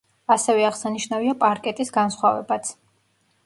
[0.35, 2.77] ასევე აღსანიშნავია პარკეტის განსხვავებაც.